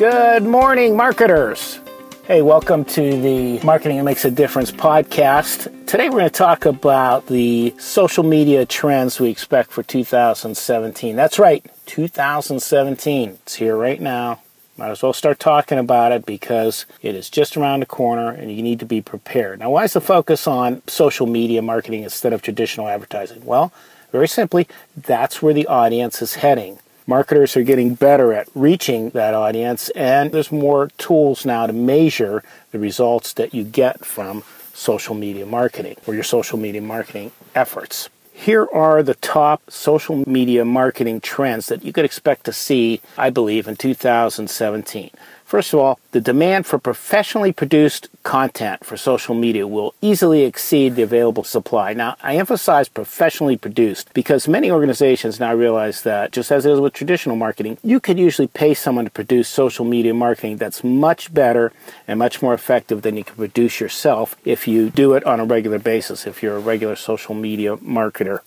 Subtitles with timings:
[0.00, 1.78] Good morning, marketers.
[2.24, 5.64] Hey, welcome to the Marketing That Makes a Difference podcast.
[5.86, 11.16] Today we're going to talk about the social media trends we expect for 2017.
[11.16, 13.28] That's right, 2017.
[13.42, 14.40] It's here right now.
[14.78, 18.50] Might as well start talking about it because it is just around the corner and
[18.50, 19.58] you need to be prepared.
[19.58, 23.44] Now, why is the focus on social media marketing instead of traditional advertising?
[23.44, 23.70] Well,
[24.12, 29.34] very simply, that's where the audience is heading marketers are getting better at reaching that
[29.34, 35.14] audience, and there's more tools now to measure the results that you get from social
[35.14, 38.08] media marketing or your social media marketing efforts.
[38.32, 43.28] Here are the top social media marketing trends that you could expect to see, I
[43.28, 45.10] believe, in 2017.
[45.50, 50.94] First of all, the demand for professionally produced content for social media will easily exceed
[50.94, 51.92] the available supply.
[51.92, 56.78] Now, I emphasize professionally produced because many organizations now realize that, just as it is
[56.78, 61.34] with traditional marketing, you could usually pay someone to produce social media marketing that's much
[61.34, 61.72] better
[62.06, 65.44] and much more effective than you can produce yourself if you do it on a
[65.44, 68.38] regular basis, if you're a regular social media marketer.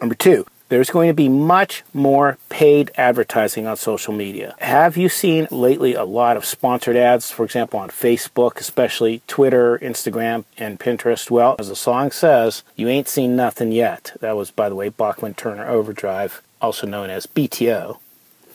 [0.00, 4.54] Number two, there's going to be much more paid advertising on social media.
[4.58, 9.78] Have you seen lately a lot of sponsored ads, for example, on Facebook, especially Twitter,
[9.78, 11.30] Instagram, and Pinterest?
[11.30, 14.12] Well, as the song says, you ain't seen nothing yet.
[14.20, 17.98] That was, by the way, Bachman Turner Overdrive, also known as BTO.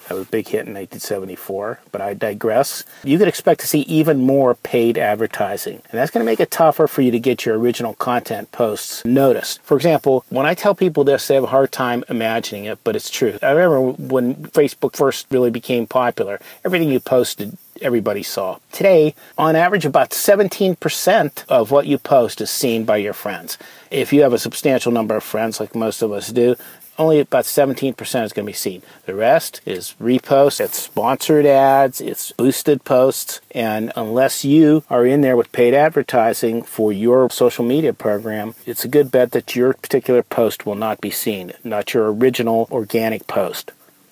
[0.07, 2.83] That was a big hit in 1974, but I digress.
[3.03, 6.51] You could expect to see even more paid advertising, and that's going to make it
[6.51, 9.61] tougher for you to get your original content posts noticed.
[9.61, 12.95] For example, when I tell people this, they have a hard time imagining it, but
[12.95, 13.37] it's true.
[13.41, 18.57] I remember when Facebook first really became popular, everything you posted everybody saw.
[18.71, 23.57] Today, on average, about 17% of what you post is seen by your friends.
[23.91, 26.55] If you have a substantial number of friends, like most of us do,
[26.97, 28.83] only about 17% is going to be seen.
[29.05, 35.21] The rest is reposts, it's sponsored ads, it's boosted posts, and unless you are in
[35.21, 39.73] there with paid advertising for your social media program, it's a good bet that your
[39.73, 43.71] particular post will not be seen, not your original organic post.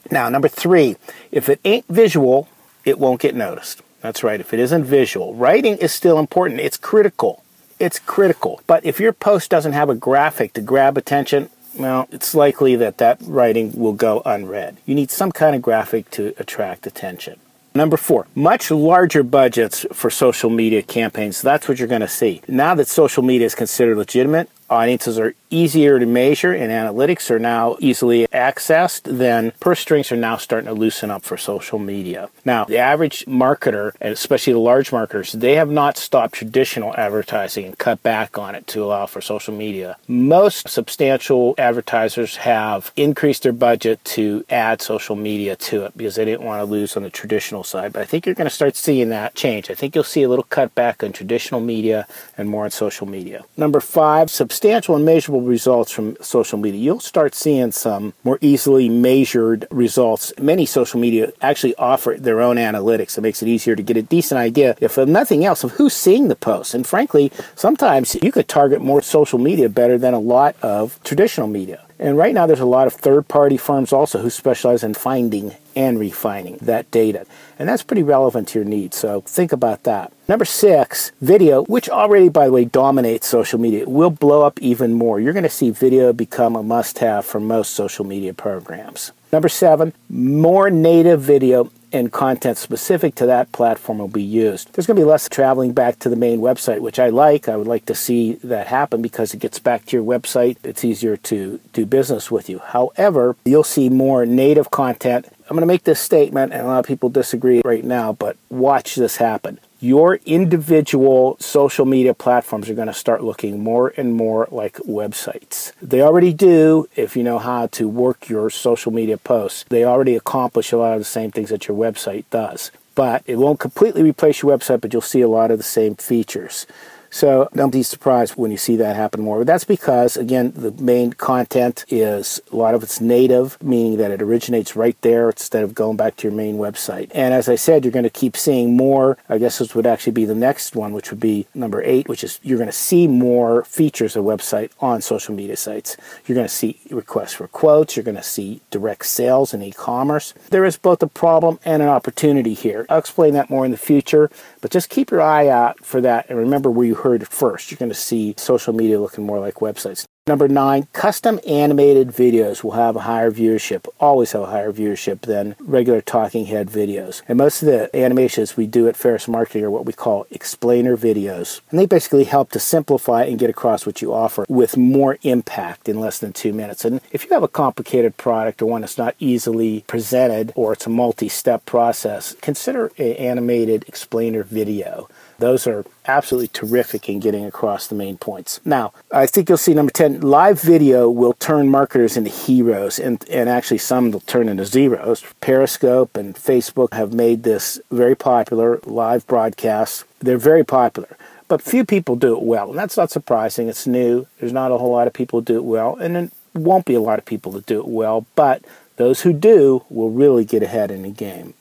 [0.10, 0.98] Now, number three,
[1.32, 2.50] if it ain't visual,
[2.86, 3.82] it won't get noticed.
[4.02, 5.36] That's right, if it isn't visual.
[5.36, 7.44] Writing is still important, it's critical.
[7.80, 8.62] It's critical.
[8.68, 12.98] But if your post doesn't have a graphic to grab attention, well, it's likely that
[12.98, 14.78] that writing will go unread.
[14.86, 17.40] You need some kind of graphic to attract attention.
[17.74, 21.42] Number four, much larger budgets for social media campaigns.
[21.42, 22.42] That's what you're going to see.
[22.48, 27.40] Now that social media is considered legitimate, audiences are easier to measure and analytics are
[27.40, 32.30] now easily accessed, then purse strings are now starting to loosen up for social media.
[32.44, 37.66] Now, the average marketer, and especially the large marketers, they have not stopped traditional advertising
[37.66, 39.98] and cut back on it to allow for social media.
[40.08, 46.26] Most substantial advertisers have increased their budget to add social media to it because they
[46.26, 47.94] didn't want to lose on the traditional side.
[47.94, 49.70] But I think you're going to start seeing that change.
[49.70, 52.08] I think you'll see a little cutback on traditional media
[52.38, 53.44] and more on social media.
[53.58, 56.80] Number five, substantial and measurable results from social media.
[56.80, 60.34] You'll start seeing some more easily measured results.
[60.40, 63.18] Many social media actually offer their own analytics.
[63.18, 66.28] It makes it easier to get a decent idea, if nothing else, of who's seeing
[66.28, 66.74] the post.
[66.74, 71.48] And frankly, sometimes you could target more social media better than a lot of traditional
[71.48, 71.86] media.
[72.00, 75.54] And right now, there's a lot of third party firms also who specialize in finding
[75.76, 77.26] and refining that data.
[77.60, 78.98] And that's pretty relevant to your needs.
[78.98, 80.12] So think about that.
[80.28, 84.94] Number six, video, which already, by the way, dominates social media, will blow up even
[84.94, 85.20] more.
[85.20, 89.12] You're going to see video become a must have for most social media programs.
[89.32, 94.74] Number seven, more native video and content specific to that platform will be used.
[94.74, 97.50] There's going to be less traveling back to the main website, which I like.
[97.50, 100.58] I would like to see that happen because it gets back to your website.
[100.64, 102.60] It's easier to do business with you.
[102.60, 105.28] However, you'll see more native content.
[105.52, 108.38] I'm going to make this statement, and a lot of people disagree right now, but
[108.50, 114.14] watch this happen your individual social media platforms are going to start looking more and
[114.14, 115.74] more like websites.
[115.82, 119.66] They already do if you know how to work your social media posts.
[119.70, 122.72] They already accomplish a lot of the same things that your website does.
[122.94, 125.96] But it won't completely replace your website, but you'll see a lot of the same
[125.96, 126.68] features.
[127.14, 129.40] So don't be surprised when you see that happen more.
[129.40, 134.12] But that's because, again, the main content is a lot of it's native, meaning that
[134.12, 137.12] it originates right there instead of going back to your main website.
[137.14, 139.18] And as I said, you're going to keep seeing more.
[139.28, 142.24] I guess this would actually be the next one, which would be number eight, which
[142.24, 145.98] is you're going to see more features of website on social media sites.
[146.26, 147.98] You're going to see requests for quotes.
[147.98, 150.34] You're going to see direct sales and e-commerce.
[150.50, 152.86] There is both a problem and an opportunity here.
[152.88, 154.32] I'll explain that more in the future,
[154.62, 157.72] but just keep your eye out for that and remember where you heard first.
[157.72, 160.06] You're going to see social media looking more like websites.
[160.28, 165.22] Number nine, custom animated videos will have a higher viewership, always have a higher viewership
[165.22, 167.24] than regular talking head videos.
[167.28, 170.96] And most of the animations we do at Ferris Marketing are what we call explainer
[170.96, 171.62] videos.
[171.72, 175.90] And they basically help to simplify and get across what you offer with more impact
[175.90, 176.86] in less than two minutes.
[176.86, 180.86] And if you have a complicated product or one that's not easily presented or it's
[180.86, 185.10] a multi step process, consider an animated explainer video.
[185.42, 188.62] Those are absolutely terrific in getting across the main points.
[188.64, 193.28] Now, I think you'll see number 10 live video will turn marketers into heroes, and,
[193.28, 195.26] and actually, some will turn into zeros.
[195.42, 200.06] Periscope and Facebook have made this very popular, live broadcasts.
[200.20, 201.18] They're very popular.
[201.48, 203.68] But few people do it well, and that's not surprising.
[203.68, 204.28] It's new.
[204.40, 207.02] There's not a whole lot of people do it well, and it won't be a
[207.02, 208.64] lot of people that do it well, but
[208.98, 211.56] those who do will really get ahead in the game.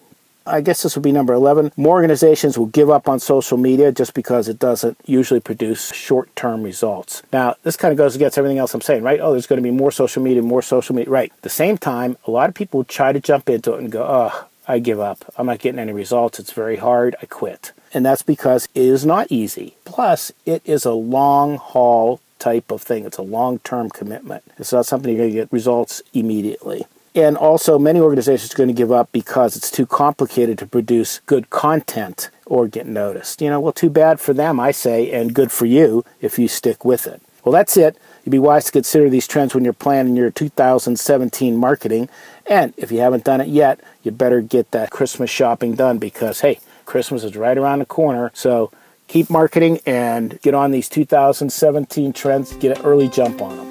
[0.51, 1.73] I guess this would be number 11.
[1.77, 6.35] More organizations will give up on social media just because it doesn't usually produce short
[6.37, 7.23] term results.
[7.33, 9.21] Now, this kind of goes against everything else I'm saying, right?
[9.21, 11.11] Oh, there's going to be more social media, more social media.
[11.11, 11.33] Right.
[11.33, 14.05] At the same time, a lot of people try to jump into it and go,
[14.05, 15.25] oh, I give up.
[15.37, 16.39] I'm not getting any results.
[16.39, 17.17] It's very hard.
[17.23, 17.73] I quit.
[17.93, 19.75] And that's because it is not easy.
[19.85, 23.05] Plus, it is a long haul type of thing.
[23.05, 24.45] It's a long term commitment.
[24.59, 26.87] It's not something you're going to get results immediately.
[27.15, 31.21] And also, many organizations are going to give up because it's too complicated to produce
[31.27, 33.43] good content or get noticed.
[33.43, 36.47] You know, well, too bad for them, I say, and good for you if you
[36.47, 37.21] stick with it.
[37.45, 37.97] Well, that's it.
[38.25, 42.09] You'd be wise to consider these trends when you're planning your 2017 marketing.
[42.47, 46.41] And if you haven't done it yet, you better get that Christmas shopping done because,
[46.41, 48.31] hey, Christmas is right around the corner.
[48.35, 48.71] So
[49.09, 53.70] keep marketing and get on these 2017 trends, get an early jump on them.